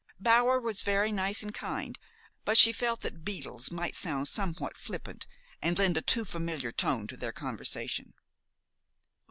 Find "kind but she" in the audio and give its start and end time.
1.53-2.71